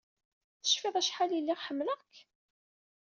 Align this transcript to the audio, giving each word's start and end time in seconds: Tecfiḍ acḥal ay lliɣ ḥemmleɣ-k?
Tecfiḍ 0.61 0.95
acḥal 0.97 1.31
ay 1.31 1.41
lliɣ 1.41 1.59
ḥemmleɣ-k? 1.65 2.15